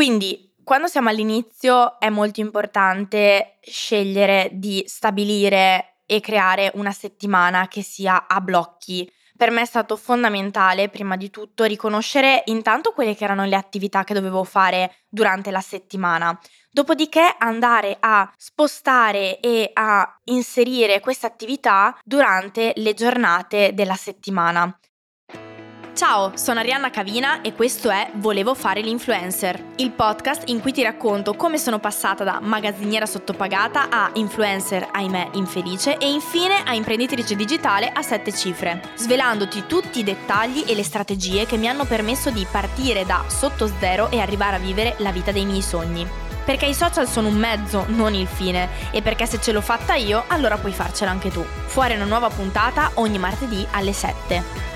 Quindi 0.00 0.54
quando 0.64 0.86
siamo 0.86 1.10
all'inizio 1.10 2.00
è 2.00 2.08
molto 2.08 2.40
importante 2.40 3.58
scegliere 3.60 4.48
di 4.54 4.82
stabilire 4.86 5.98
e 6.06 6.20
creare 6.20 6.72
una 6.76 6.90
settimana 6.90 7.68
che 7.68 7.82
sia 7.82 8.26
a 8.26 8.40
blocchi. 8.40 9.06
Per 9.36 9.50
me 9.50 9.60
è 9.60 9.66
stato 9.66 9.98
fondamentale, 9.98 10.88
prima 10.88 11.16
di 11.18 11.28
tutto, 11.28 11.64
riconoscere 11.64 12.44
intanto 12.46 12.92
quelle 12.92 13.14
che 13.14 13.24
erano 13.24 13.44
le 13.44 13.56
attività 13.56 14.02
che 14.02 14.14
dovevo 14.14 14.42
fare 14.42 15.00
durante 15.06 15.50
la 15.50 15.60
settimana. 15.60 16.40
Dopodiché 16.70 17.34
andare 17.36 17.98
a 18.00 18.32
spostare 18.38 19.38
e 19.40 19.68
a 19.74 20.18
inserire 20.24 21.00
queste 21.00 21.26
attività 21.26 21.94
durante 22.02 22.72
le 22.76 22.94
giornate 22.94 23.74
della 23.74 23.96
settimana. 23.96 24.74
Ciao, 25.92 26.32
sono 26.36 26.60
Arianna 26.60 26.88
Cavina 26.88 27.42
e 27.42 27.52
questo 27.52 27.90
è 27.90 28.10
Volevo 28.14 28.54
fare 28.54 28.80
l'influencer, 28.80 29.62
il 29.76 29.90
podcast 29.90 30.48
in 30.48 30.60
cui 30.60 30.72
ti 30.72 30.82
racconto 30.82 31.34
come 31.34 31.58
sono 31.58 31.78
passata 31.78 32.24
da 32.24 32.38
magazziniera 32.40 33.04
sottopagata 33.04 33.90
a 33.90 34.10
influencer, 34.14 34.88
ahimè, 34.92 35.30
infelice 35.32 35.98
e 35.98 36.10
infine 36.10 36.62
a 36.64 36.74
imprenditrice 36.74 37.36
digitale 37.36 37.90
a 37.92 38.00
sette 38.02 38.32
cifre, 38.32 38.80
svelandoti 38.94 39.66
tutti 39.66 39.98
i 39.98 40.04
dettagli 40.04 40.64
e 40.66 40.74
le 40.74 40.84
strategie 40.84 41.44
che 41.44 41.58
mi 41.58 41.68
hanno 41.68 41.84
permesso 41.84 42.30
di 42.30 42.46
partire 42.50 43.04
da 43.04 43.24
sotto 43.26 43.70
zero 43.78 44.10
e 44.10 44.20
arrivare 44.20 44.56
a 44.56 44.60
vivere 44.60 44.94
la 44.98 45.12
vita 45.12 45.32
dei 45.32 45.44
miei 45.44 45.62
sogni. 45.62 46.08
Perché 46.44 46.66
i 46.66 46.74
social 46.74 47.08
sono 47.08 47.28
un 47.28 47.36
mezzo, 47.36 47.84
non 47.88 48.14
il 48.14 48.26
fine, 48.26 48.68
e 48.90 49.02
perché 49.02 49.26
se 49.26 49.40
ce 49.40 49.52
l'ho 49.52 49.60
fatta 49.60 49.94
io, 49.94 50.24
allora 50.28 50.56
puoi 50.56 50.72
farcela 50.72 51.10
anche 51.10 51.30
tu. 51.30 51.44
Fuori 51.66 51.94
una 51.94 52.06
nuova 52.06 52.28
puntata 52.28 52.92
ogni 52.94 53.18
martedì 53.18 53.66
alle 53.72 53.92
7. 53.92 54.70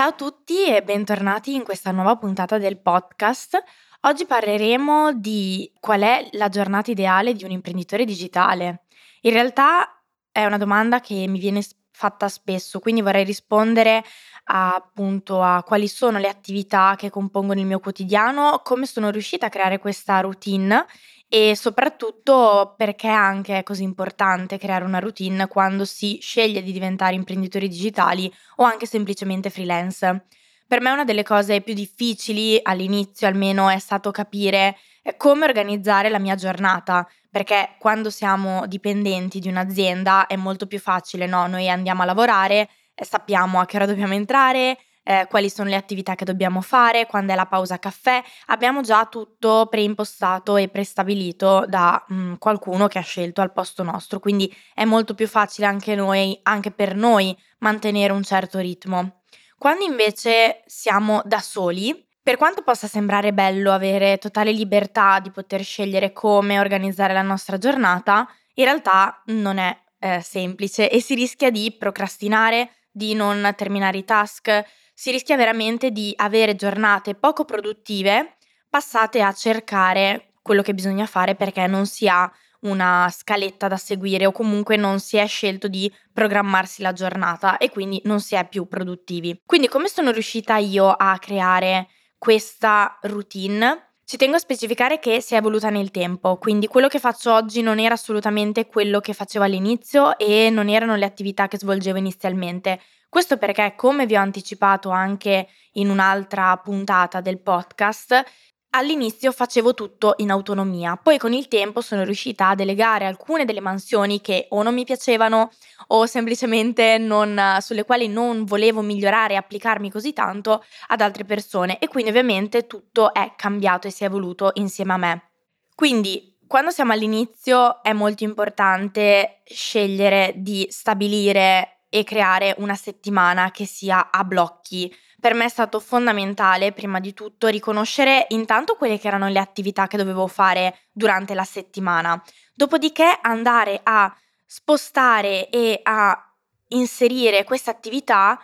Ciao 0.00 0.08
a 0.08 0.12
tutti 0.12 0.64
e 0.64 0.82
bentornati 0.82 1.54
in 1.54 1.62
questa 1.62 1.90
nuova 1.90 2.16
puntata 2.16 2.56
del 2.56 2.80
podcast. 2.80 3.62
Oggi 4.04 4.24
parleremo 4.24 5.12
di 5.12 5.70
qual 5.78 6.00
è 6.00 6.26
la 6.32 6.48
giornata 6.48 6.90
ideale 6.90 7.34
di 7.34 7.44
un 7.44 7.50
imprenditore 7.50 8.06
digitale. 8.06 8.84
In 9.20 9.32
realtà 9.32 10.02
è 10.32 10.46
una 10.46 10.56
domanda 10.56 11.00
che 11.00 11.26
mi 11.28 11.38
viene 11.38 11.60
fatta 11.90 12.28
spesso, 12.28 12.80
quindi 12.80 13.02
vorrei 13.02 13.24
rispondere 13.24 14.02
a, 14.44 14.74
appunto 14.74 15.42
a 15.42 15.62
quali 15.64 15.86
sono 15.86 16.16
le 16.16 16.28
attività 16.28 16.94
che 16.96 17.10
compongono 17.10 17.60
il 17.60 17.66
mio 17.66 17.78
quotidiano, 17.78 18.62
come 18.64 18.86
sono 18.86 19.10
riuscita 19.10 19.46
a 19.46 19.50
creare 19.50 19.78
questa 19.78 20.20
routine 20.20 20.86
e 21.32 21.54
soprattutto 21.54 22.74
perché 22.76 23.06
anche 23.06 23.58
è 23.58 23.62
così 23.62 23.84
importante 23.84 24.58
creare 24.58 24.84
una 24.84 24.98
routine 24.98 25.46
quando 25.46 25.84
si 25.84 26.18
sceglie 26.20 26.60
di 26.60 26.72
diventare 26.72 27.14
imprenditori 27.14 27.68
digitali 27.68 28.30
o 28.56 28.64
anche 28.64 28.84
semplicemente 28.84 29.48
freelance. 29.48 30.24
Per 30.66 30.80
me 30.80 30.90
una 30.90 31.04
delle 31.04 31.22
cose 31.22 31.60
più 31.60 31.72
difficili 31.72 32.58
all'inizio 32.60 33.28
almeno 33.28 33.68
è 33.68 33.78
stato 33.78 34.10
capire 34.10 34.76
eh, 35.02 35.16
come 35.16 35.44
organizzare 35.44 36.08
la 36.08 36.18
mia 36.18 36.34
giornata, 36.34 37.08
perché 37.30 37.76
quando 37.78 38.10
siamo 38.10 38.66
dipendenti 38.66 39.38
di 39.38 39.48
un'azienda 39.48 40.26
è 40.26 40.34
molto 40.34 40.66
più 40.66 40.80
facile, 40.80 41.26
no? 41.26 41.46
Noi 41.46 41.70
andiamo 41.70 42.02
a 42.02 42.06
lavorare, 42.06 42.68
sappiamo 42.94 43.60
a 43.60 43.66
che 43.66 43.76
ora 43.76 43.86
dobbiamo 43.86 44.14
entrare, 44.14 44.78
eh, 45.10 45.26
quali 45.28 45.50
sono 45.50 45.68
le 45.68 45.74
attività 45.74 46.14
che 46.14 46.24
dobbiamo 46.24 46.60
fare, 46.60 47.06
quando 47.06 47.32
è 47.32 47.34
la 47.34 47.46
pausa 47.46 47.80
caffè, 47.80 48.22
abbiamo 48.46 48.80
già 48.80 49.06
tutto 49.06 49.66
preimpostato 49.68 50.56
e 50.56 50.68
prestabilito 50.68 51.64
da 51.66 52.04
mh, 52.06 52.14
mm, 52.14 52.34
qualcuno 52.34 52.86
che 52.86 52.98
ha 52.98 53.02
scelto 53.02 53.40
al 53.40 53.52
posto 53.52 53.82
nostro, 53.82 54.20
quindi 54.20 54.54
è 54.72 54.84
molto 54.84 55.14
più 55.14 55.26
facile 55.26 55.66
anche 55.66 55.96
noi, 55.96 56.38
anche 56.44 56.70
per 56.70 56.94
noi, 56.94 57.36
mantenere 57.58 58.12
un 58.12 58.22
certo 58.22 58.60
ritmo. 58.60 59.22
Quando 59.58 59.84
invece 59.84 60.62
siamo 60.66 61.22
da 61.24 61.40
soli, 61.40 62.06
per 62.22 62.36
quanto 62.36 62.62
possa 62.62 62.86
sembrare 62.86 63.32
bello 63.32 63.72
avere 63.72 64.18
totale 64.18 64.52
libertà 64.52 65.18
di 65.18 65.32
poter 65.32 65.64
scegliere 65.64 66.12
come 66.12 66.60
organizzare 66.60 67.12
la 67.12 67.22
nostra 67.22 67.58
giornata, 67.58 68.28
in 68.54 68.64
realtà 68.64 69.20
non 69.26 69.58
è 69.58 69.76
eh, 69.98 70.20
semplice 70.20 70.88
e 70.88 71.00
si 71.00 71.16
rischia 71.16 71.50
di 71.50 71.74
procrastinare, 71.76 72.70
di 72.92 73.14
non 73.14 73.52
terminare 73.56 73.98
i 73.98 74.04
task, 74.04 74.78
si 75.00 75.10
rischia 75.10 75.34
veramente 75.34 75.92
di 75.92 76.12
avere 76.14 76.54
giornate 76.54 77.14
poco 77.14 77.46
produttive 77.46 78.36
passate 78.68 79.22
a 79.22 79.32
cercare 79.32 80.34
quello 80.42 80.60
che 80.60 80.74
bisogna 80.74 81.06
fare 81.06 81.34
perché 81.34 81.66
non 81.66 81.86
si 81.86 82.06
ha 82.06 82.30
una 82.60 83.08
scaletta 83.10 83.66
da 83.66 83.78
seguire 83.78 84.26
o 84.26 84.32
comunque 84.32 84.76
non 84.76 85.00
si 85.00 85.16
è 85.16 85.26
scelto 85.26 85.68
di 85.68 85.90
programmarsi 86.12 86.82
la 86.82 86.92
giornata 86.92 87.56
e 87.56 87.70
quindi 87.70 88.02
non 88.04 88.20
si 88.20 88.34
è 88.34 88.46
più 88.46 88.68
produttivi. 88.68 89.40
Quindi 89.46 89.68
come 89.68 89.88
sono 89.88 90.10
riuscita 90.10 90.58
io 90.58 90.90
a 90.90 91.18
creare 91.18 91.88
questa 92.18 92.98
routine? 93.00 93.92
Ci 94.04 94.18
tengo 94.18 94.36
a 94.36 94.40
specificare 94.40 94.98
che 94.98 95.22
si 95.22 95.32
è 95.32 95.38
evoluta 95.38 95.70
nel 95.70 95.90
tempo, 95.90 96.36
quindi 96.36 96.66
quello 96.66 96.88
che 96.88 96.98
faccio 96.98 97.32
oggi 97.32 97.62
non 97.62 97.78
era 97.78 97.94
assolutamente 97.94 98.66
quello 98.66 99.00
che 99.00 99.14
facevo 99.14 99.46
all'inizio 99.46 100.18
e 100.18 100.50
non 100.50 100.68
erano 100.68 100.94
le 100.96 101.06
attività 101.06 101.48
che 101.48 101.56
svolgevo 101.56 101.96
inizialmente. 101.96 102.80
Questo 103.10 103.36
perché, 103.36 103.74
come 103.76 104.06
vi 104.06 104.16
ho 104.16 104.20
anticipato 104.20 104.88
anche 104.88 105.48
in 105.72 105.90
un'altra 105.90 106.56
puntata 106.56 107.20
del 107.20 107.40
podcast, 107.40 108.24
All'inizio 108.72 109.32
facevo 109.32 109.74
tutto 109.74 110.14
in 110.18 110.30
autonomia, 110.30 110.96
poi 110.96 111.18
con 111.18 111.32
il 111.32 111.48
tempo 111.48 111.80
sono 111.80 112.04
riuscita 112.04 112.50
a 112.50 112.54
delegare 112.54 113.04
alcune 113.04 113.44
delle 113.44 113.58
mansioni 113.58 114.20
che 114.20 114.46
o 114.50 114.62
non 114.62 114.74
mi 114.74 114.84
piacevano 114.84 115.50
o 115.88 116.06
semplicemente 116.06 116.96
non, 116.96 117.56
sulle 117.58 117.84
quali 117.84 118.06
non 118.06 118.44
volevo 118.44 118.80
migliorare 118.80 119.34
e 119.34 119.38
applicarmi 119.38 119.90
così 119.90 120.12
tanto 120.12 120.62
ad 120.86 121.00
altre 121.00 121.24
persone 121.24 121.80
e 121.80 121.88
quindi 121.88 122.10
ovviamente 122.10 122.68
tutto 122.68 123.12
è 123.12 123.32
cambiato 123.34 123.88
e 123.88 123.90
si 123.90 124.04
è 124.04 124.06
evoluto 124.06 124.52
insieme 124.54 124.92
a 124.92 124.98
me. 124.98 125.30
Quindi 125.74 126.38
quando 126.46 126.70
siamo 126.70 126.92
all'inizio 126.92 127.82
è 127.82 127.92
molto 127.92 128.22
importante 128.22 129.42
scegliere 129.46 130.32
di 130.36 130.64
stabilire 130.70 131.79
e 131.90 132.04
creare 132.04 132.54
una 132.58 132.76
settimana 132.76 133.50
che 133.50 133.66
sia 133.66 134.10
a 134.10 134.24
blocchi. 134.24 134.94
Per 135.20 135.34
me 135.34 135.44
è 135.44 135.48
stato 135.48 135.80
fondamentale, 135.80 136.72
prima 136.72 137.00
di 137.00 137.12
tutto, 137.12 137.48
riconoscere 137.48 138.26
intanto 138.30 138.76
quelle 138.76 138.98
che 138.98 139.08
erano 139.08 139.28
le 139.28 139.38
attività 139.38 139.86
che 139.86 139.98
dovevo 139.98 140.26
fare 140.26 140.78
durante 140.92 141.34
la 141.34 141.44
settimana, 141.44 142.22
dopodiché 142.54 143.18
andare 143.20 143.80
a 143.82 144.16
spostare 144.46 145.50
e 145.50 145.80
a 145.82 146.24
inserire 146.68 147.44
queste 147.44 147.70
attività 147.70 148.40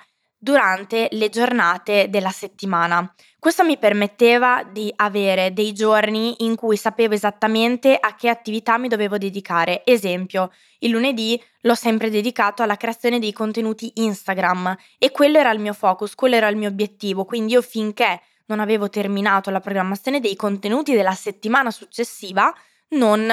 durante 0.46 1.08
le 1.10 1.28
giornate 1.28 2.06
della 2.08 2.30
settimana. 2.30 3.12
Questo 3.36 3.64
mi 3.64 3.78
permetteva 3.78 4.62
di 4.62 4.92
avere 4.94 5.52
dei 5.52 5.72
giorni 5.72 6.44
in 6.44 6.54
cui 6.54 6.76
sapevo 6.76 7.14
esattamente 7.14 7.96
a 7.98 8.14
che 8.14 8.28
attività 8.28 8.78
mi 8.78 8.86
dovevo 8.86 9.18
dedicare. 9.18 9.82
Esempio, 9.84 10.52
il 10.78 10.92
lunedì 10.92 11.42
l'ho 11.62 11.74
sempre 11.74 12.10
dedicato 12.10 12.62
alla 12.62 12.76
creazione 12.76 13.18
dei 13.18 13.32
contenuti 13.32 13.90
Instagram 13.96 14.76
e 14.98 15.10
quello 15.10 15.38
era 15.38 15.50
il 15.50 15.58
mio 15.58 15.72
focus, 15.72 16.14
quello 16.14 16.36
era 16.36 16.46
il 16.46 16.56
mio 16.56 16.68
obiettivo, 16.68 17.24
quindi 17.24 17.54
io 17.54 17.62
finché 17.62 18.20
non 18.46 18.60
avevo 18.60 18.88
terminato 18.88 19.50
la 19.50 19.58
programmazione 19.58 20.20
dei 20.20 20.36
contenuti 20.36 20.94
della 20.94 21.14
settimana 21.14 21.72
successiva 21.72 22.54
non 22.90 23.28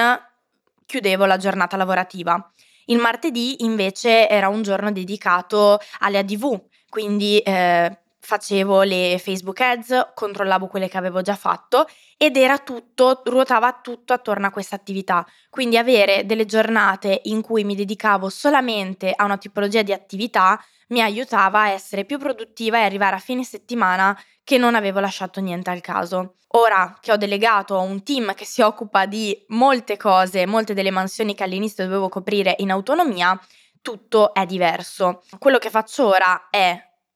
chiudevo 0.84 1.26
la 1.26 1.36
giornata 1.36 1.76
lavorativa. 1.76 2.50
Il 2.86 2.98
martedì 2.98 3.62
invece 3.62 4.28
era 4.28 4.48
un 4.48 4.62
giorno 4.62 4.90
dedicato 4.90 5.78
alle 6.00 6.18
ADV, 6.18 6.60
quindi 6.94 7.40
eh, 7.40 7.98
facevo 8.20 8.82
le 8.82 9.18
Facebook 9.20 9.60
ads, 9.60 10.12
controllavo 10.14 10.68
quelle 10.68 10.86
che 10.86 10.96
avevo 10.96 11.22
già 11.22 11.34
fatto 11.34 11.88
ed 12.16 12.36
era 12.36 12.58
tutto, 12.58 13.22
ruotava 13.24 13.80
tutto 13.82 14.12
attorno 14.12 14.46
a 14.46 14.50
questa 14.50 14.76
attività. 14.76 15.26
Quindi 15.50 15.76
avere 15.76 16.24
delle 16.24 16.44
giornate 16.44 17.22
in 17.24 17.42
cui 17.42 17.64
mi 17.64 17.74
dedicavo 17.74 18.28
solamente 18.28 19.12
a 19.12 19.24
una 19.24 19.38
tipologia 19.38 19.82
di 19.82 19.92
attività 19.92 20.64
mi 20.90 21.02
aiutava 21.02 21.62
a 21.62 21.70
essere 21.70 22.04
più 22.04 22.16
produttiva 22.16 22.78
e 22.78 22.84
arrivare 22.84 23.16
a 23.16 23.18
fine 23.18 23.42
settimana 23.42 24.16
che 24.44 24.56
non 24.56 24.76
avevo 24.76 25.00
lasciato 25.00 25.40
niente 25.40 25.70
al 25.70 25.80
caso. 25.80 26.36
Ora 26.56 26.96
che 27.00 27.10
ho 27.10 27.16
delegato 27.16 27.76
a 27.76 27.80
un 27.80 28.04
team 28.04 28.34
che 28.34 28.44
si 28.44 28.62
occupa 28.62 29.06
di 29.06 29.36
molte 29.48 29.96
cose, 29.96 30.46
molte 30.46 30.74
delle 30.74 30.92
mansioni 30.92 31.34
che 31.34 31.42
all'inizio 31.42 31.82
dovevo 31.82 32.08
coprire 32.08 32.54
in 32.58 32.70
autonomia, 32.70 33.36
tutto 33.84 34.32
è 34.32 34.46
diverso. 34.46 35.22
Quello 35.38 35.58
che 35.58 35.68
faccio 35.68 36.06
ora 36.06 36.48
è 36.48 36.74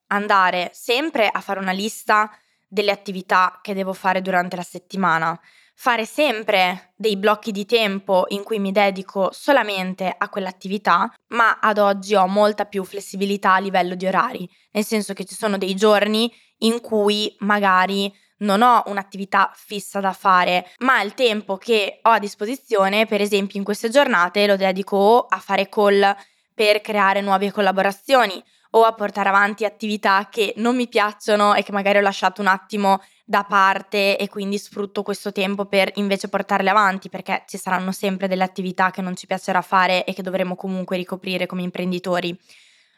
andare 0.08 0.70
sempre 0.74 1.26
a 1.26 1.40
fare 1.40 1.60
una 1.60 1.72
lista 1.72 2.30
delle 2.66 2.90
attività 2.90 3.60
che 3.62 3.72
devo 3.72 3.94
fare 3.94 4.20
durante 4.20 4.54
la 4.54 4.62
settimana, 4.62 5.40
fare 5.74 6.04
sempre 6.04 6.92
dei 6.94 7.16
blocchi 7.16 7.52
di 7.52 7.64
tempo 7.64 8.26
in 8.28 8.42
cui 8.42 8.58
mi 8.58 8.70
dedico 8.70 9.30
solamente 9.32 10.14
a 10.16 10.28
quell'attività, 10.28 11.10
ma 11.28 11.58
ad 11.58 11.78
oggi 11.78 12.14
ho 12.14 12.26
molta 12.26 12.66
più 12.66 12.84
flessibilità 12.84 13.54
a 13.54 13.60
livello 13.60 13.94
di 13.94 14.06
orari, 14.06 14.46
nel 14.72 14.84
senso 14.84 15.14
che 15.14 15.24
ci 15.24 15.34
sono 15.34 15.56
dei 15.56 15.74
giorni 15.74 16.30
in 16.58 16.82
cui 16.82 17.34
magari 17.38 18.12
non 18.40 18.60
ho 18.60 18.82
un'attività 18.86 19.50
fissa 19.54 20.00
da 20.00 20.12
fare, 20.12 20.70
ma 20.80 21.00
il 21.00 21.14
tempo 21.14 21.56
che 21.56 22.00
ho 22.02 22.10
a 22.10 22.18
disposizione, 22.18 23.06
per 23.06 23.22
esempio 23.22 23.58
in 23.58 23.64
queste 23.64 23.88
giornate, 23.88 24.46
lo 24.46 24.56
dedico 24.56 25.24
a 25.26 25.38
fare 25.38 25.70
call 25.70 26.14
per 26.58 26.80
creare 26.80 27.20
nuove 27.20 27.52
collaborazioni 27.52 28.42
o 28.70 28.82
a 28.82 28.92
portare 28.92 29.28
avanti 29.28 29.64
attività 29.64 30.26
che 30.28 30.54
non 30.56 30.74
mi 30.74 30.88
piacciono 30.88 31.54
e 31.54 31.62
che 31.62 31.70
magari 31.70 31.98
ho 31.98 32.00
lasciato 32.00 32.40
un 32.40 32.48
attimo 32.48 33.00
da 33.24 33.44
parte 33.44 34.18
e 34.18 34.28
quindi 34.28 34.58
sfrutto 34.58 35.04
questo 35.04 35.30
tempo 35.30 35.66
per 35.66 35.92
invece 35.94 36.28
portarle 36.28 36.68
avanti 36.68 37.08
perché 37.08 37.44
ci 37.46 37.58
saranno 37.58 37.92
sempre 37.92 38.26
delle 38.26 38.42
attività 38.42 38.90
che 38.90 39.00
non 39.00 39.14
ci 39.14 39.28
piacerà 39.28 39.62
fare 39.62 40.04
e 40.04 40.12
che 40.12 40.22
dovremo 40.22 40.56
comunque 40.56 40.96
ricoprire 40.96 41.46
come 41.46 41.62
imprenditori. 41.62 42.36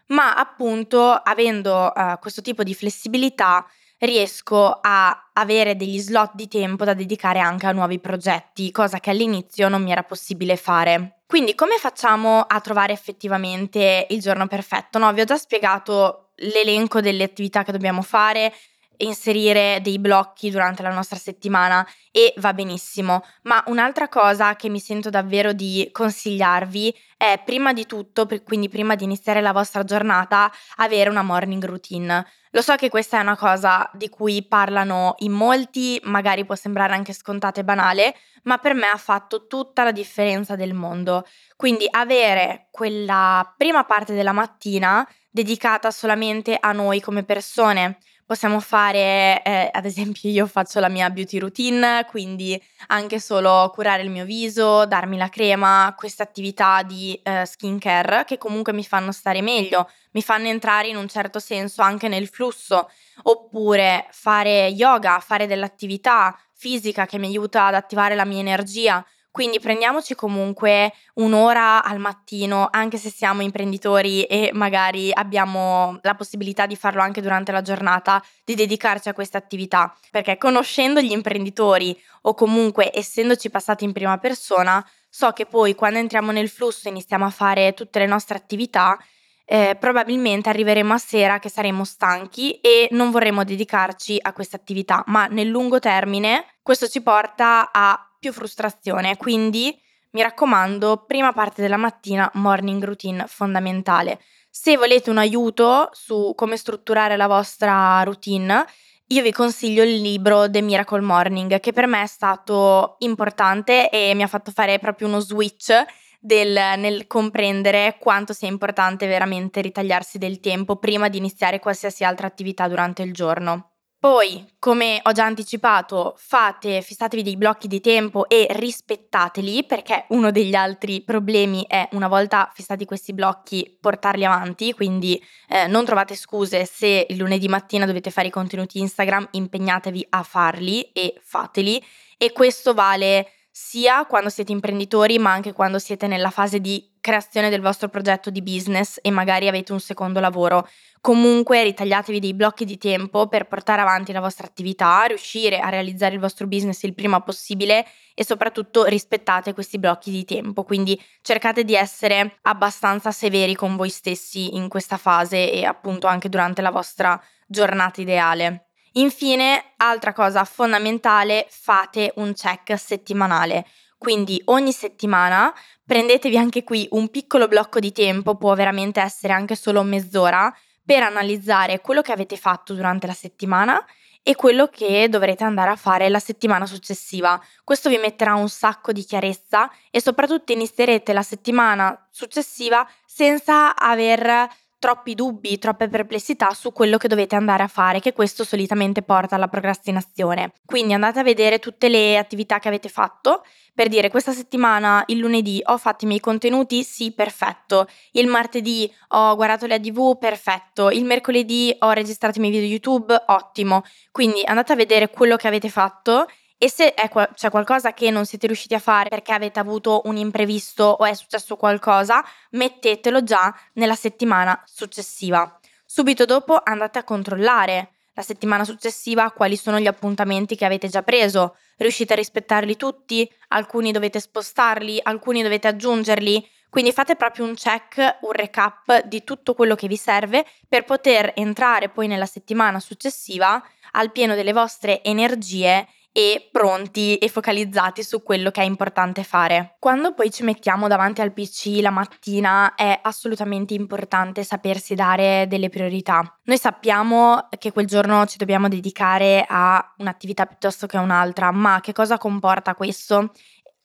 Ma 0.06 0.34
appunto 0.36 1.12
avendo 1.12 1.92
uh, 1.94 2.18
questo 2.18 2.40
tipo 2.40 2.62
di 2.62 2.74
flessibilità 2.74 3.66
riesco 4.00 4.78
a 4.80 5.30
avere 5.32 5.76
degli 5.76 5.98
slot 5.98 6.32
di 6.34 6.48
tempo 6.48 6.84
da 6.84 6.94
dedicare 6.94 7.38
anche 7.38 7.66
a 7.66 7.72
nuovi 7.72 7.98
progetti, 7.98 8.70
cosa 8.70 8.98
che 8.98 9.10
all'inizio 9.10 9.68
non 9.68 9.82
mi 9.82 9.92
era 9.92 10.02
possibile 10.02 10.56
fare. 10.56 11.20
Quindi 11.26 11.54
come 11.54 11.76
facciamo 11.78 12.40
a 12.40 12.60
trovare 12.60 12.92
effettivamente 12.92 14.06
il 14.10 14.20
giorno 14.20 14.46
perfetto? 14.46 14.98
No, 14.98 15.12
vi 15.12 15.20
ho 15.20 15.24
già 15.24 15.36
spiegato 15.36 16.30
l'elenco 16.40 17.00
delle 17.00 17.24
attività 17.24 17.62
che 17.62 17.72
dobbiamo 17.72 18.02
fare, 18.02 18.52
inserire 19.00 19.80
dei 19.82 19.98
blocchi 19.98 20.50
durante 20.50 20.82
la 20.82 20.92
nostra 20.92 21.16
settimana 21.16 21.86
e 22.10 22.32
va 22.38 22.52
benissimo, 22.52 23.24
ma 23.42 23.62
un'altra 23.66 24.08
cosa 24.08 24.56
che 24.56 24.68
mi 24.68 24.80
sento 24.80 25.10
davvero 25.10 25.52
di 25.52 25.88
consigliarvi 25.92 26.94
è 27.16 27.40
prima 27.44 27.72
di 27.72 27.86
tutto, 27.86 28.26
quindi 28.44 28.68
prima 28.68 28.94
di 28.94 29.04
iniziare 29.04 29.40
la 29.40 29.52
vostra 29.52 29.84
giornata, 29.84 30.50
avere 30.76 31.10
una 31.10 31.22
morning 31.22 31.64
routine. 31.64 32.26
Lo 32.52 32.62
so 32.62 32.74
che 32.74 32.88
questa 32.88 33.18
è 33.18 33.20
una 33.20 33.36
cosa 33.36 33.88
di 33.92 34.08
cui 34.08 34.44
parlano 34.44 35.14
in 35.18 35.30
molti, 35.30 36.00
magari 36.04 36.44
può 36.44 36.56
sembrare 36.56 36.94
anche 36.94 37.12
scontata 37.12 37.60
e 37.60 37.64
banale, 37.64 38.16
ma 38.44 38.58
per 38.58 38.74
me 38.74 38.86
ha 38.86 38.96
fatto 38.96 39.46
tutta 39.46 39.84
la 39.84 39.92
differenza 39.92 40.56
del 40.56 40.74
mondo. 40.74 41.24
Quindi 41.56 41.86
avere 41.88 42.66
quella 42.70 43.54
prima 43.56 43.84
parte 43.84 44.14
della 44.14 44.32
mattina 44.32 45.06
dedicata 45.30 45.92
solamente 45.92 46.56
a 46.58 46.72
noi 46.72 47.00
come 47.00 47.22
persone, 47.22 47.98
Possiamo 48.30 48.60
fare, 48.60 49.42
eh, 49.42 49.70
ad 49.72 49.84
esempio, 49.84 50.30
io 50.30 50.46
faccio 50.46 50.78
la 50.78 50.88
mia 50.88 51.10
beauty 51.10 51.38
routine, 51.38 52.06
quindi 52.08 52.56
anche 52.86 53.18
solo 53.18 53.68
curare 53.74 54.02
il 54.02 54.10
mio 54.10 54.24
viso, 54.24 54.86
darmi 54.86 55.16
la 55.16 55.28
crema, 55.28 55.92
queste 55.98 56.22
attività 56.22 56.84
di 56.84 57.20
eh, 57.24 57.44
skincare 57.44 58.22
che 58.24 58.38
comunque 58.38 58.72
mi 58.72 58.84
fanno 58.84 59.10
stare 59.10 59.42
meglio, 59.42 59.90
mi 60.12 60.22
fanno 60.22 60.46
entrare 60.46 60.86
in 60.86 60.94
un 60.94 61.08
certo 61.08 61.40
senso 61.40 61.82
anche 61.82 62.06
nel 62.06 62.28
flusso, 62.28 62.88
oppure 63.22 64.06
fare 64.12 64.68
yoga, 64.68 65.18
fare 65.18 65.48
dell'attività 65.48 66.38
fisica 66.52 67.06
che 67.06 67.18
mi 67.18 67.26
aiuta 67.26 67.66
ad 67.66 67.74
attivare 67.74 68.14
la 68.14 68.24
mia 68.24 68.38
energia 68.38 69.04
quindi 69.30 69.60
prendiamoci 69.60 70.14
comunque 70.14 70.92
un'ora 71.14 71.84
al 71.84 71.98
mattino, 71.98 72.68
anche 72.70 72.96
se 72.96 73.10
siamo 73.10 73.42
imprenditori 73.42 74.24
e 74.24 74.50
magari 74.52 75.12
abbiamo 75.12 75.98
la 76.02 76.14
possibilità 76.14 76.66
di 76.66 76.74
farlo 76.74 77.00
anche 77.00 77.20
durante 77.20 77.52
la 77.52 77.62
giornata, 77.62 78.22
di 78.44 78.56
dedicarci 78.56 79.08
a 79.08 79.14
questa 79.14 79.38
attività, 79.38 79.96
perché 80.10 80.36
conoscendo 80.36 81.00
gli 81.00 81.12
imprenditori 81.12 81.96
o 82.22 82.34
comunque 82.34 82.90
essendoci 82.92 83.50
passati 83.50 83.84
in 83.84 83.92
prima 83.92 84.18
persona, 84.18 84.84
so 85.08 85.30
che 85.30 85.46
poi 85.46 85.74
quando 85.74 85.98
entriamo 85.98 86.32
nel 86.32 86.48
flusso 86.48 86.88
e 86.88 86.90
iniziamo 86.90 87.24
a 87.24 87.30
fare 87.30 87.72
tutte 87.72 88.00
le 88.00 88.06
nostre 88.06 88.36
attività, 88.36 88.98
eh, 89.44 89.76
probabilmente 89.78 90.48
arriveremo 90.48 90.92
a 90.92 90.98
sera 90.98 91.38
che 91.38 91.48
saremo 91.48 91.84
stanchi 91.84 92.60
e 92.60 92.88
non 92.92 93.10
vorremmo 93.10 93.42
dedicarci 93.44 94.18
a 94.20 94.32
questa 94.32 94.56
attività, 94.56 95.02
ma 95.06 95.26
nel 95.26 95.48
lungo 95.48 95.78
termine 95.78 96.46
questo 96.62 96.86
ci 96.86 97.02
porta 97.02 97.70
a 97.72 98.09
più 98.20 98.32
frustrazione. 98.32 99.16
Quindi 99.16 99.76
mi 100.10 100.22
raccomando, 100.22 101.04
prima 101.06 101.32
parte 101.32 101.62
della 101.62 101.76
mattina, 101.76 102.30
morning 102.34 102.84
routine 102.84 103.24
fondamentale. 103.26 104.20
Se 104.48 104.76
volete 104.76 105.10
un 105.10 105.18
aiuto 105.18 105.88
su 105.92 106.32
come 106.36 106.56
strutturare 106.56 107.16
la 107.16 107.26
vostra 107.26 108.02
routine, 108.02 108.64
io 109.08 109.22
vi 109.22 109.32
consiglio 109.32 109.82
il 109.82 110.00
libro 110.00 110.48
The 110.50 110.60
Miracle 110.60 111.00
Morning, 111.00 111.58
che 111.58 111.72
per 111.72 111.86
me 111.86 112.02
è 112.02 112.06
stato 112.06 112.96
importante 112.98 113.88
e 113.90 114.14
mi 114.14 114.22
ha 114.22 114.28
fatto 114.28 114.52
fare 114.52 114.78
proprio 114.78 115.08
uno 115.08 115.20
switch 115.20 115.72
del, 116.20 116.52
nel 116.76 117.06
comprendere 117.06 117.96
quanto 117.98 118.32
sia 118.32 118.48
importante 118.48 119.06
veramente 119.06 119.60
ritagliarsi 119.62 120.18
del 120.18 120.38
tempo 120.38 120.76
prima 120.76 121.08
di 121.08 121.18
iniziare 121.18 121.58
qualsiasi 121.58 122.04
altra 122.04 122.26
attività 122.26 122.68
durante 122.68 123.02
il 123.02 123.12
giorno. 123.12 123.69
Poi, 124.00 124.46
come 124.58 124.98
ho 125.02 125.12
già 125.12 125.26
anticipato, 125.26 126.14
fate, 126.16 126.80
fissatevi 126.80 127.22
dei 127.22 127.36
blocchi 127.36 127.68
di 127.68 127.82
tempo 127.82 128.30
e 128.30 128.46
rispettateli, 128.48 129.64
perché 129.64 130.06
uno 130.08 130.30
degli 130.30 130.54
altri 130.54 131.02
problemi 131.02 131.66
è 131.68 131.86
una 131.92 132.08
volta 132.08 132.50
fissati 132.54 132.86
questi 132.86 133.12
blocchi 133.12 133.76
portarli 133.78 134.24
avanti, 134.24 134.72
quindi 134.72 135.22
eh, 135.46 135.66
non 135.66 135.84
trovate 135.84 136.14
scuse 136.14 136.64
se 136.64 137.04
il 137.10 137.18
lunedì 137.18 137.46
mattina 137.46 137.84
dovete 137.84 138.10
fare 138.10 138.28
i 138.28 138.30
contenuti 138.30 138.78
Instagram, 138.78 139.28
impegnatevi 139.32 140.06
a 140.08 140.22
farli 140.22 140.80
e 140.92 141.20
fateli. 141.22 141.84
E 142.16 142.32
questo 142.32 142.72
vale 142.72 143.39
sia 143.62 144.06
quando 144.06 144.30
siete 144.30 144.52
imprenditori, 144.52 145.18
ma 145.18 145.32
anche 145.32 145.52
quando 145.52 145.78
siete 145.78 146.06
nella 146.06 146.30
fase 146.30 146.62
di 146.62 146.92
creazione 146.98 147.50
del 147.50 147.60
vostro 147.60 147.88
progetto 147.88 148.30
di 148.30 148.40
business 148.40 148.98
e 149.02 149.10
magari 149.10 149.48
avete 149.48 149.72
un 149.72 149.80
secondo 149.80 150.18
lavoro. 150.18 150.66
Comunque 151.02 151.62
ritagliatevi 151.62 152.20
dei 152.20 152.32
blocchi 152.32 152.64
di 152.64 152.78
tempo 152.78 153.28
per 153.28 153.46
portare 153.46 153.82
avanti 153.82 154.12
la 154.12 154.20
vostra 154.20 154.46
attività, 154.46 155.04
riuscire 155.04 155.58
a 155.58 155.68
realizzare 155.68 156.14
il 156.14 156.20
vostro 156.20 156.46
business 156.46 156.82
il 156.84 156.94
prima 156.94 157.20
possibile 157.20 157.86
e 158.14 158.24
soprattutto 158.24 158.86
rispettate 158.86 159.52
questi 159.52 159.78
blocchi 159.78 160.10
di 160.10 160.24
tempo. 160.24 160.64
Quindi 160.64 161.00
cercate 161.20 161.62
di 161.62 161.74
essere 161.74 162.38
abbastanza 162.42 163.12
severi 163.12 163.54
con 163.54 163.76
voi 163.76 163.90
stessi 163.90 164.56
in 164.56 164.70
questa 164.70 164.96
fase 164.96 165.52
e 165.52 165.66
appunto 165.66 166.06
anche 166.06 166.30
durante 166.30 166.62
la 166.62 166.70
vostra 166.70 167.22
giornata 167.46 168.00
ideale. 168.00 168.69
Infine, 168.94 169.72
altra 169.76 170.12
cosa 170.12 170.44
fondamentale, 170.44 171.46
fate 171.48 172.12
un 172.16 172.32
check 172.34 172.78
settimanale. 172.78 173.66
Quindi 173.96 174.40
ogni 174.46 174.72
settimana 174.72 175.52
prendetevi 175.84 176.36
anche 176.36 176.64
qui 176.64 176.88
un 176.92 177.08
piccolo 177.08 177.48
blocco 177.48 177.78
di 177.78 177.92
tempo, 177.92 178.36
può 178.36 178.54
veramente 178.54 179.00
essere 179.00 179.32
anche 179.32 179.54
solo 179.54 179.82
mezz'ora, 179.82 180.52
per 180.84 181.02
analizzare 181.02 181.80
quello 181.80 182.02
che 182.02 182.10
avete 182.10 182.36
fatto 182.36 182.74
durante 182.74 183.06
la 183.06 183.12
settimana 183.12 183.84
e 184.22 184.34
quello 184.34 184.66
che 184.66 185.08
dovrete 185.08 185.44
andare 185.44 185.70
a 185.70 185.76
fare 185.76 186.08
la 186.08 186.18
settimana 186.18 186.66
successiva. 186.66 187.40
Questo 187.62 187.88
vi 187.88 187.96
metterà 187.96 188.34
un 188.34 188.48
sacco 188.48 188.90
di 188.90 189.04
chiarezza 189.04 189.70
e 189.90 190.00
soprattutto 190.00 190.52
inizierete 190.52 191.12
la 191.12 191.22
settimana 191.22 192.08
successiva 192.10 192.86
senza 193.06 193.76
aver 193.76 194.48
troppi 194.80 195.14
dubbi, 195.14 195.58
troppe 195.58 195.88
perplessità 195.88 196.50
su 196.50 196.72
quello 196.72 196.96
che 196.96 197.06
dovete 197.06 197.36
andare 197.36 197.62
a 197.62 197.68
fare, 197.68 198.00
che 198.00 198.14
questo 198.14 198.42
solitamente 198.42 199.02
porta 199.02 199.36
alla 199.36 199.46
procrastinazione. 199.46 200.54
Quindi 200.64 200.94
andate 200.94 201.20
a 201.20 201.22
vedere 201.22 201.60
tutte 201.60 201.88
le 201.88 202.16
attività 202.18 202.58
che 202.58 202.66
avete 202.66 202.88
fatto 202.88 203.44
per 203.74 203.88
dire 203.88 204.10
questa 204.10 204.32
settimana, 204.32 205.04
il 205.06 205.18
lunedì, 205.18 205.60
ho 205.64 205.78
fatto 205.78 206.04
i 206.04 206.08
miei 206.08 206.20
contenuti, 206.20 206.82
sì, 206.82 207.12
perfetto. 207.12 207.86
Il 208.12 208.26
martedì 208.26 208.92
ho 209.08 209.34
guardato 209.36 209.66
le 209.66 209.74
ADV, 209.74 210.18
perfetto. 210.18 210.90
Il 210.90 211.04
mercoledì 211.04 211.74
ho 211.78 211.90
registrato 211.92 212.38
i 212.38 212.40
miei 212.40 212.52
video 212.52 212.68
YouTube, 212.68 213.22
ottimo. 213.28 213.82
Quindi 214.10 214.42
andate 214.44 214.72
a 214.72 214.76
vedere 214.76 215.10
quello 215.10 215.36
che 215.36 215.46
avete 215.46 215.68
fatto 215.68 216.26
e 216.62 216.68
se 216.68 216.92
qua- 217.08 217.30
c'è 217.34 217.48
qualcosa 217.48 217.94
che 217.94 218.10
non 218.10 218.26
siete 218.26 218.46
riusciti 218.46 218.74
a 218.74 218.78
fare 218.78 219.08
perché 219.08 219.32
avete 219.32 219.58
avuto 219.58 220.02
un 220.04 220.18
imprevisto 220.18 220.84
o 220.84 221.06
è 221.06 221.14
successo 221.14 221.56
qualcosa, 221.56 222.22
mettetelo 222.50 223.22
già 223.22 223.50
nella 223.74 223.94
settimana 223.94 224.62
successiva. 224.66 225.58
Subito 225.86 226.26
dopo 226.26 226.60
andate 226.62 226.98
a 226.98 227.04
controllare 227.04 227.92
la 228.12 228.20
settimana 228.20 228.66
successiva 228.66 229.30
quali 229.30 229.56
sono 229.56 229.80
gli 229.80 229.86
appuntamenti 229.86 230.54
che 230.54 230.66
avete 230.66 230.88
già 230.88 231.02
preso. 231.02 231.56
Riuscite 231.78 232.12
a 232.12 232.16
rispettarli 232.16 232.76
tutti? 232.76 233.26
Alcuni 233.48 233.90
dovete 233.90 234.20
spostarli, 234.20 235.00
alcuni 235.02 235.42
dovete 235.42 235.66
aggiungerli. 235.66 236.46
Quindi 236.68 236.92
fate 236.92 237.16
proprio 237.16 237.46
un 237.46 237.54
check, 237.54 238.18
un 238.20 238.32
recap 238.32 239.06
di 239.06 239.24
tutto 239.24 239.54
quello 239.54 239.74
che 239.74 239.88
vi 239.88 239.96
serve 239.96 240.44
per 240.68 240.84
poter 240.84 241.32
entrare 241.36 241.88
poi 241.88 242.06
nella 242.06 242.26
settimana 242.26 242.80
successiva 242.80 243.64
al 243.92 244.12
pieno 244.12 244.34
delle 244.34 244.52
vostre 244.52 245.02
energie 245.02 245.88
e 246.12 246.48
pronti 246.50 247.16
e 247.16 247.28
focalizzati 247.28 248.02
su 248.02 248.22
quello 248.22 248.50
che 248.50 248.62
è 248.62 248.64
importante 248.64 249.22
fare. 249.22 249.76
Quando 249.78 250.12
poi 250.12 250.30
ci 250.30 250.42
mettiamo 250.42 250.88
davanti 250.88 251.20
al 251.20 251.32
PC 251.32 251.78
la 251.80 251.90
mattina 251.90 252.74
è 252.74 252.98
assolutamente 253.02 253.74
importante 253.74 254.42
sapersi 254.42 254.94
dare 254.94 255.46
delle 255.48 255.68
priorità. 255.68 256.38
Noi 256.44 256.58
sappiamo 256.58 257.48
che 257.58 257.72
quel 257.72 257.86
giorno 257.86 258.26
ci 258.26 258.38
dobbiamo 258.38 258.68
dedicare 258.68 259.44
a 259.46 259.94
un'attività 259.98 260.46
piuttosto 260.46 260.86
che 260.86 260.96
a 260.96 261.00
un'altra, 261.00 261.52
ma 261.52 261.80
che 261.80 261.92
cosa 261.92 262.18
comporta 262.18 262.74
questo? 262.74 263.32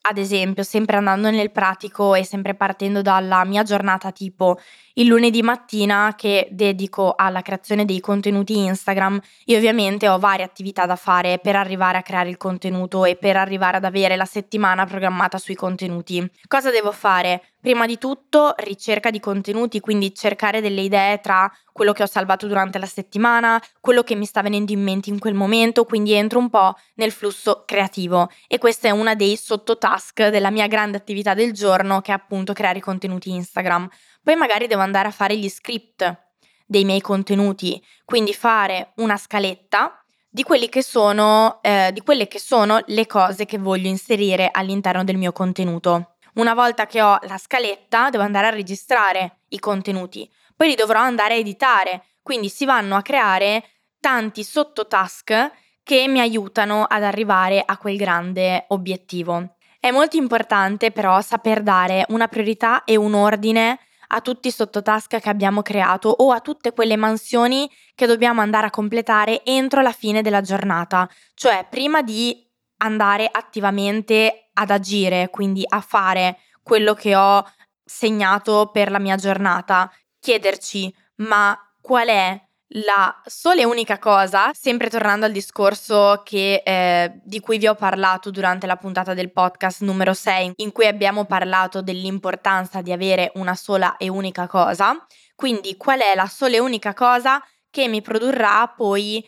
Ad 0.08 0.18
esempio, 0.18 0.64
sempre 0.64 0.98
andando 0.98 1.30
nel 1.32 1.52
pratico 1.52 2.16
e 2.16 2.24
sempre 2.24 2.54
partendo 2.56 3.02
dalla 3.02 3.44
mia 3.44 3.64
giornata 3.64 4.12
tipo 4.12 4.60
il 4.94 5.08
lunedì 5.08 5.42
mattina 5.42 6.14
che 6.16 6.48
dedico 6.52 7.14
alla 7.16 7.42
creazione 7.42 7.86
dei 7.86 8.00
contenuti 8.00 8.58
Instagram, 8.58 9.20
io 9.46 9.58
ovviamente 9.58 10.08
ho 10.08 10.20
varie 10.20 10.46
attività 10.46 10.86
da 10.86 10.96
fare 10.96 11.40
per 11.40 11.56
arrivare 11.56 11.98
a 11.98 12.02
creare 12.04 12.30
il 12.30 12.38
contenuto 12.38 13.04
e 13.06 13.16
per 13.16 13.36
arrivare 13.36 13.78
ad 13.78 13.84
avere 13.86 14.16
la 14.16 14.26
settimana 14.26 14.86
programmata 14.86 15.38
sui 15.38 15.56
contenuti. 15.56 16.26
Cosa 16.48 16.72
devo 16.72 16.92
fare? 16.92 17.42
Prima 17.66 17.88
di 17.88 17.98
tutto 17.98 18.54
ricerca 18.58 19.10
di 19.10 19.20
contenuti, 19.20 19.80
quindi 19.80 20.14
cercare 20.14 20.62
delle 20.62 20.82
idee 20.82 21.20
tra 21.20 21.52
quello 21.74 21.94
che 21.94 22.04
ho 22.04 22.06
salvato 22.06 22.46
durante 22.46 22.78
la 22.78 22.86
settimana, 22.86 23.60
quello 23.82 24.04
che 24.04 24.14
mi 24.14 24.26
sta 24.26 24.44
venendo 24.44 24.72
in 24.72 24.84
mente 24.84 25.10
in 25.10 25.18
quel 25.18 25.34
momento, 25.34 25.84
quindi 25.84 26.14
entro 26.14 26.38
un 26.38 26.52
po' 26.52 26.76
nel 26.94 27.12
flusso 27.12 27.64
creativo 27.66 28.30
e 28.48 28.60
questa 28.60 28.90
è 28.90 28.92
una 28.92 29.16
dei 29.16 29.36
sottotask 29.36 30.28
della 30.28 30.52
mia 30.52 30.68
grande 30.68 30.98
attività 30.98 31.34
del 31.34 31.54
giorno 31.54 32.02
che 32.02 32.12
è 32.12 32.14
appunto 32.14 32.54
creare 32.54 32.80
contenuti 32.80 33.32
Instagram. 33.32 33.90
Poi 34.22 34.36
magari 34.36 34.68
devo 34.68 34.84
andare 34.84 35.08
a 35.08 35.12
fare 35.12 35.36
gli 35.36 35.50
script 35.50 36.34
dei 36.68 36.86
miei 36.86 37.02
contenuti, 37.02 37.84
quindi 38.06 38.36
fare 38.36 38.92
una 38.98 39.18
scaletta 39.18 40.06
di, 40.30 40.46
che 40.70 40.84
sono, 40.84 41.58
eh, 41.64 41.90
di 41.92 42.02
quelle 42.02 42.28
che 42.28 42.38
sono 42.38 42.80
le 42.86 43.08
cose 43.08 43.46
che 43.46 43.58
voglio 43.58 43.88
inserire 43.88 44.50
all'interno 44.52 45.04
del 45.04 45.18
mio 45.18 45.32
contenuto. 45.32 46.15
Una 46.36 46.54
volta 46.54 46.86
che 46.86 47.02
ho 47.02 47.18
la 47.22 47.38
scaletta, 47.38 48.10
devo 48.10 48.24
andare 48.24 48.48
a 48.48 48.50
registrare 48.50 49.44
i 49.50 49.60
contenuti, 49.60 50.30
poi 50.54 50.68
li 50.68 50.76
dovrò 50.76 51.00
andare 51.00 51.36
a 51.36 51.38
editare, 51.38 52.04
quindi 52.22 52.50
si 52.50 52.66
vanno 52.66 52.98
a 52.98 53.02
creare 53.02 53.64
tanti 54.02 54.44
sottotask 54.44 55.52
che 55.82 56.08
mi 56.10 56.20
aiutano 56.20 56.84
ad 56.84 57.04
arrivare 57.04 57.64
a 57.66 57.78
quel 57.78 57.96
grande 57.96 58.66
obiettivo. 58.70 59.56
È 59.80 59.92
molto 59.92 60.18
importante 60.18 60.92
però 60.92 61.22
saper 61.22 61.62
dare 61.62 62.06
una 62.10 62.28
priorità 62.28 62.84
e 62.84 62.98
un 62.98 63.14
ordine 63.14 63.80
a 64.08 64.20
tutti 64.20 64.50
i 64.50 64.52
sottotask 64.52 65.18
che 65.18 65.30
abbiamo 65.30 65.62
creato 65.62 66.10
o 66.10 66.32
a 66.32 66.42
tutte 66.42 66.74
quelle 66.74 66.98
mansioni 66.98 67.70
che 67.96 68.08
dobbiamo 68.08 68.42
andare 68.42 68.68
a 68.68 68.72
completare 68.72 69.46
entro 69.46 69.82
la 69.82 69.94
fine 69.94 70.22
della 70.22 70.42
giornata, 70.42 71.10
cioè 71.34 71.66
prima 71.70 72.02
di 72.02 72.46
andare 72.78 73.30
attivamente 73.32 74.45
ad 74.56 74.72
agire, 74.72 75.30
quindi 75.30 75.64
a 75.68 75.80
fare 75.80 76.40
quello 76.62 76.94
che 76.94 77.16
ho 77.16 77.46
segnato 77.84 78.72
per 78.74 78.92
la 78.92 79.00
mia 79.00 79.16
giornata, 79.16 79.92
chiederci 80.20 80.94
ma 81.18 81.58
qual 81.80 82.08
è 82.08 82.42
la 82.70 83.22
sola 83.26 83.62
e 83.62 83.66
unica 83.66 84.00
cosa, 84.00 84.52
sempre 84.54 84.90
tornando 84.90 85.26
al 85.26 85.32
discorso 85.32 86.22
che, 86.26 86.62
eh, 86.66 87.22
di 87.24 87.40
cui 87.40 87.58
vi 87.58 87.68
ho 87.68 87.76
parlato 87.76 88.32
durante 88.32 88.66
la 88.66 88.76
puntata 88.76 89.14
del 89.14 89.32
podcast 89.32 89.82
numero 89.82 90.14
6, 90.14 90.54
in 90.58 90.72
cui 90.72 90.88
abbiamo 90.88 91.26
parlato 91.26 91.82
dell'importanza 91.82 92.82
di 92.82 92.92
avere 92.92 93.32
una 93.36 93.56
sola 93.56 93.98
e 93.98 94.10
unica 94.10 94.48
cosa, 94.48 95.06
quindi 95.36 95.78
qual 95.78 96.00
è 96.00 96.16
la 96.16 96.28
sola 96.28 96.56
e 96.56 96.60
unica 96.60 96.94
cosa 96.94 97.42
che 97.70 97.88
mi 97.88 98.02
produrrà 98.02 98.68
poi 98.76 99.24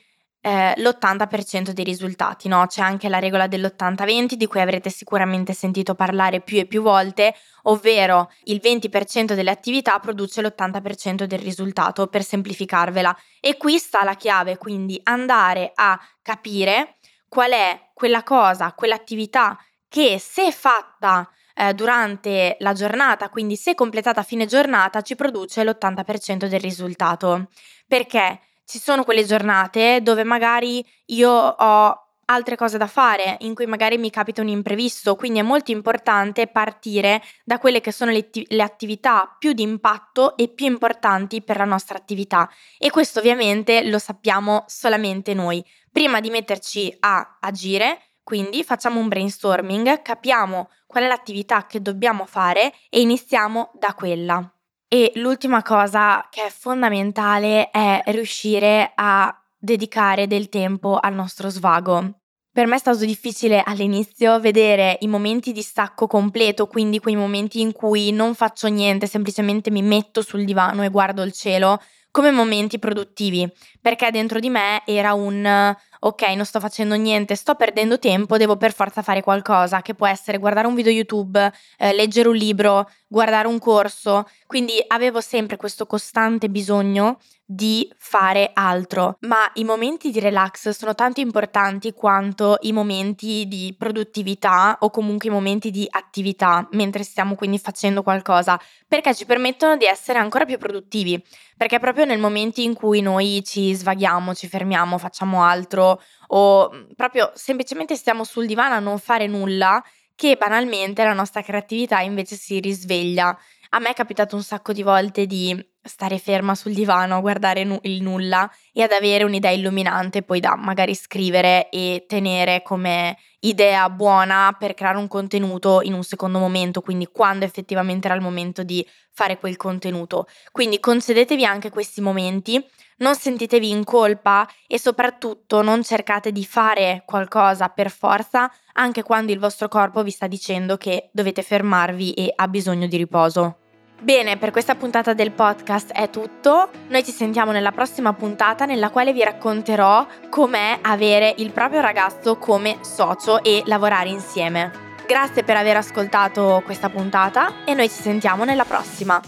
eh, 0.48 0.74
l'80% 0.78 1.72
dei 1.72 1.84
risultati, 1.84 2.48
no? 2.48 2.66
C'è 2.68 2.82
anche 2.82 3.10
la 3.10 3.20
regola 3.20 3.48
dell'80-20 3.48 4.34
di 4.36 4.48
cui 4.48 4.62
avrete 4.62 4.90
sicuramente 4.90 5.52
sentito 5.52 5.94
parlare 5.94 6.40
più 6.40 6.58
e 6.58 6.66
più 6.66 6.82
volte, 6.82 7.36
ovvero 7.64 8.32
il 8.44 8.62
20% 8.64 9.34
delle 9.34 9.52
attività 9.52 10.00
produce 10.00 10.42
l'80% 10.42 11.26
del 11.26 11.40
risultato, 11.40 12.08
per 12.08 12.24
semplificarvela. 12.24 13.14
E 13.42 13.58
qui 13.58 13.78
sta 13.78 14.06
la 14.06 14.16
chiave, 14.16 14.58
quindi 14.58 14.98
andare 15.04 15.74
a 15.76 16.00
capire 16.22 16.96
qual 17.28 17.52
è 17.52 17.90
quella 17.94 18.24
cosa, 18.24 18.72
quell'attività 18.72 19.60
che 19.90 20.18
se 20.18 20.54
fatta 20.54 21.30
eh, 21.56 21.74
durante 21.74 22.56
la 22.60 22.72
giornata, 22.72 23.28
quindi 23.28 23.58
se 23.58 23.76
completata 23.76 24.22
a 24.22 24.24
fine 24.24 24.46
giornata, 24.46 25.02
ci 25.02 25.16
produce 25.16 25.66
l'80% 25.66 26.46
del 26.48 26.62
risultato. 26.62 27.50
Perché? 27.86 28.40
Ci 28.68 28.80
sono 28.80 29.06
quelle 29.06 29.24
giornate 29.24 30.02
dove 30.02 30.26
magari 30.26 30.86
io 31.06 31.32
ho 31.32 32.02
altre 32.26 32.58
cose 32.58 32.78
da 32.78 32.88
fare, 32.88 33.38
in 33.42 33.56
cui 33.56 33.66
magari 33.66 33.98
mi 33.98 34.10
capita 34.10 34.42
un 34.42 34.50
imprevisto, 34.50 35.16
quindi 35.16 35.40
è 35.40 35.44
molto 35.44 35.72
importante 35.72 36.48
partire 36.48 37.24
da 37.46 37.58
quelle 37.58 37.80
che 37.80 37.94
sono 37.94 38.12
le, 38.12 38.30
le, 38.32 38.62
attività 38.62 39.34
più 39.40 39.54
di 39.54 39.62
impatto 39.62 40.36
e 40.36 40.50
più 40.50 40.66
importanti 40.66 41.42
per 41.42 41.56
la 41.56 41.64
nostra 41.64 41.98
attività 41.98 42.50
e 42.78 42.90
questo 42.90 43.20
ovviamente 43.20 43.88
lo 43.88 44.00
sappiamo 44.00 44.66
solamente 44.68 45.34
noi. 45.34 45.64
Prima 45.90 46.20
di 46.20 46.30
metterci 46.30 46.94
a 47.00 47.38
agire, 47.40 48.02
quindi 48.24 48.66
facciamo 48.66 49.00
un 49.00 49.08
brainstorming, 49.08 50.02
capiamo 50.02 50.70
qual 50.86 51.06
è 51.06 51.08
l'attività 51.08 51.66
che 51.66 51.82
dobbiamo 51.82 52.26
fare 52.26 52.74
e 52.90 53.00
iniziamo 53.00 53.72
da 53.74 53.94
quella. 53.94 54.52
E 54.90 55.12
l'ultima 55.16 55.64
cosa 55.64 56.26
che 56.32 56.46
è 56.46 56.50
fondamentale 56.50 57.72
è 57.72 58.02
riuscire 58.06 58.94
a 58.96 59.38
dedicare 59.58 60.28
del 60.28 60.48
tempo 60.48 60.98
al 60.98 61.14
nostro 61.14 61.50
svago. 61.50 62.20
Per 62.50 62.66
me 62.68 62.76
è 62.76 62.80
stato 62.80 63.04
difficile 63.04 63.62
all'inizio 63.66 64.40
vedere 64.40 64.98
i 65.02 65.08
momenti 65.08 65.52
di 65.52 65.62
stacco 65.62 66.08
completo, 66.08 66.68
quindi 66.68 67.00
quei 67.00 67.18
momenti 67.18 67.60
in 67.60 67.74
cui 67.74 68.12
non 68.12 68.34
faccio 68.34 68.68
niente, 68.68 69.08
semplicemente 69.08 69.72
mi 69.72 69.82
metto 69.82 70.22
sul 70.22 70.46
divano 70.46 70.84
e 70.84 70.90
guardo 70.90 71.22
il 71.22 71.34
cielo, 71.34 71.82
come 72.10 72.32
momenti 72.32 72.80
produttivi, 72.80 73.48
perché 73.82 74.10
dentro 74.10 74.40
di 74.40 74.50
me 74.50 74.82
era 74.86 75.14
un 75.14 75.76
ok, 76.00 76.22
non 76.36 76.46
sto 76.46 76.60
facendo 76.60 76.96
niente, 76.96 77.36
sto 77.36 77.56
perdendo 77.56 78.00
tempo, 78.00 78.38
devo 78.38 78.58
per 78.58 78.74
forza 78.74 79.02
fare 79.02 79.22
qualcosa, 79.22 79.82
che 79.82 79.96
può 79.96 80.08
essere 80.08 80.38
guardare 80.38 80.68
un 80.68 80.76
video 80.76 80.92
YouTube, 80.92 81.52
eh, 81.78 81.94
leggere 81.94 82.30
un 82.30 82.36
libro, 82.36 82.90
guardare 83.08 83.48
un 83.48 83.60
corso, 83.60 84.28
quindi 84.46 84.84
avevo 84.88 85.22
sempre 85.22 85.58
questo 85.58 85.86
costante 85.86 86.50
bisogno 86.50 87.20
di 87.50 87.90
fare 87.98 88.52
altro, 88.54 89.16
ma 89.22 89.50
i 89.54 89.64
momenti 89.64 90.12
di 90.12 90.20
relax 90.20 90.68
sono 90.70 90.94
tanto 90.94 91.22
importanti 91.22 91.94
quanto 91.94 92.58
i 92.62 92.74
momenti 92.74 93.48
di 93.48 93.74
produttività 93.78 94.76
o 94.82 94.90
comunque 94.90 95.30
i 95.30 95.32
momenti 95.32 95.72
di 95.72 95.88
attività 95.90 96.68
mentre 96.72 97.04
stiamo 97.04 97.36
quindi 97.36 97.58
facendo 97.58 98.04
qualcosa, 98.04 98.60
perché 98.86 99.16
ci 99.16 99.26
permettono 99.26 99.78
di 99.78 99.86
essere 99.86 100.20
ancora 100.20 100.44
più 100.44 100.58
produttivi, 100.58 101.24
perché 101.56 101.80
proprio 101.80 102.04
nel 102.04 102.20
momento 102.20 102.60
in 102.60 102.74
cui 102.74 103.00
noi 103.00 103.42
ci 103.46 103.74
svaghiamo, 103.74 104.36
ci 104.36 104.50
fermiamo, 104.50 104.98
facciamo 104.98 105.44
altro 105.44 106.02
o 106.28 106.70
mm, 106.74 106.92
proprio 106.98 107.32
semplicemente 107.34 107.96
stiamo 107.96 108.26
sul 108.26 108.46
divano 108.46 108.76
a 108.76 108.80
non 108.80 109.00
fare 109.00 109.26
nulla, 109.26 109.82
che 110.16 110.36
banalmente 110.36 111.04
la 111.04 111.14
nostra 111.14 111.42
creatività 111.42 112.02
invece 112.02 112.36
si 112.36 112.60
risveglia. 112.60 113.38
A 113.70 113.80
me 113.80 113.90
è 113.90 113.94
capitato 113.94 114.36
un 114.36 114.44
sacco 114.44 114.74
di 114.74 114.82
volte 114.82 115.26
di 115.26 115.56
stare 115.88 116.18
ferma 116.20 116.56
sul 116.56 116.74
divano 116.74 117.18
a 117.18 117.20
guardare 117.20 117.64
nu- 117.64 117.80
il 117.84 118.02
nulla 118.02 118.50
e 118.72 118.84
ad 118.84 118.92
avere 118.92 119.24
un'idea 119.24 119.52
illuminante 119.52 120.22
poi 120.22 120.40
da 120.40 120.56
magari 120.56 120.94
scrivere 120.94 121.70
e 121.70 122.06
tenere 122.08 122.62
come 122.62 123.18
idea 123.40 123.90
buona 123.90 124.56
per 124.58 124.74
creare 124.74 124.98
un 124.98 125.08
contenuto 125.08 125.82
in 125.82 125.94
un 125.94 126.04
secondo 126.04 126.40
momento, 126.40 126.82
quindi 126.82 127.08
quando 127.12 127.46
effettivamente 127.46 128.08
era 128.08 128.16
il 128.16 128.22
momento 128.22 128.64
di 128.64 128.86
fare 129.12 129.38
quel 129.38 129.58
contenuto. 129.58 130.28
Quindi 130.52 130.80
concedetevi 130.80 131.46
anche 131.46 131.70
questi 131.70 132.02
momenti, 132.02 132.64
non 132.98 133.16
sentitevi 133.16 133.70
in 133.70 133.84
colpa 133.84 134.48
e 134.66 134.80
soprattutto 134.80 135.62
non 135.62 135.84
cercate 135.84 136.32
di 136.32 136.46
fare 136.46 137.04
qualcosa 137.06 137.70
per 137.70 137.92
forza 137.92 138.52
anche 138.74 139.04
quando 139.04 139.32
il 139.32 139.40
vostro 139.40 139.68
corpo 139.68 140.04
vi 140.04 140.12
sta 140.12 140.28
dicendo 140.28 140.78
che 140.78 141.10
dovete 141.12 141.42
fermarvi 141.42 142.14
e 142.14 142.34
ha 142.36 142.48
bisogno 142.48 142.88
di 142.88 142.98
riposo. 142.98 143.67
Bene, 144.00 144.38
per 144.38 144.52
questa 144.52 144.76
puntata 144.76 145.14
del 145.14 145.32
podcast 145.32 145.92
è 145.92 146.12
tutto. 146.12 146.70
Noi 146.90 147.04
ci 147.04 147.12
sentiamo 147.12 147.52
nella 147.52 147.72
prossima 147.72 148.14
puntata 148.14 148.66
nella 148.66 148.92
quale 148.92 149.12
vi 149.12 149.24
racconterò 149.24 150.06
com'è 150.30 150.78
avere 150.84 151.34
il 151.38 151.52
proprio 151.52 151.82
ragazzo 151.82 152.38
come 152.38 152.78
socio 152.82 153.44
e 153.44 153.64
lavorare 153.66 154.10
insieme. 154.10 154.86
Grazie 155.08 155.44
per 155.44 155.58
aver 155.58 155.78
ascoltato 155.78 156.62
questa 156.64 156.90
puntata 156.90 157.66
e 157.66 157.74
noi 157.74 157.90
ci 157.90 158.02
sentiamo 158.02 158.44
nella 158.44 158.66
prossima. 158.66 159.20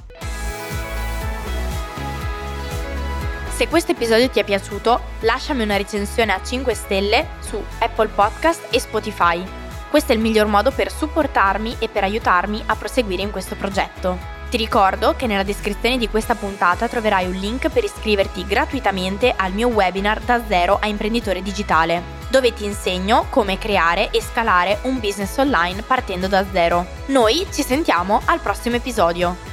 Se 3.50 3.68
questo 3.68 3.94
episodio 3.94 4.30
ti 4.30 4.40
è 4.40 4.44
piaciuto, 4.44 5.02
lasciami 5.22 5.64
una 5.64 5.78
recensione 5.78 6.32
a 6.32 6.44
5 6.44 6.74
stelle 6.76 7.28
su 7.40 7.62
Apple 7.80 8.10
Podcast 8.10 8.68
e 8.74 8.80
Spotify. 8.80 9.44
Questo 9.90 10.12
è 10.12 10.16
il 10.16 10.22
miglior 10.22 10.46
modo 10.46 10.70
per 10.70 10.92
supportarmi 10.92 11.78
e 11.80 11.90
per 11.90 12.04
aiutarmi 12.04 12.62
a 12.68 12.76
proseguire 12.76 13.24
in 13.24 13.32
questo 13.32 13.56
progetto. 13.56 14.39
Ti 14.50 14.58
ricordo 14.58 15.16
che 15.16 15.28
nella 15.28 15.44
descrizione 15.44 16.00
di 16.00 16.10
questa 16.10 16.34
puntata 16.34 16.88
troverai 16.88 17.28
un 17.28 17.34
link 17.34 17.70
per 17.70 17.84
iscriverti 17.84 18.48
gratuitamente 18.48 19.32
al 19.36 19.54
mio 19.54 19.68
webinar 19.68 20.22
da 20.22 20.42
zero 20.48 20.80
a 20.82 20.88
imprenditore 20.88 21.44
digitale, 21.44 22.02
dove 22.32 22.52
ti 22.52 22.66
insegno 22.66 23.28
come 23.30 23.60
creare 23.60 24.10
e 24.10 24.20
scalare 24.24 24.80
un 24.84 25.00
business 25.00 25.38
online 25.38 25.84
partendo 25.84 26.28
da 26.28 26.44
zero. 26.52 26.84
Noi 27.08 27.46
ci 27.54 27.62
sentiamo 27.62 28.22
al 28.26 28.40
prossimo 28.40 28.78
episodio. 28.78 29.49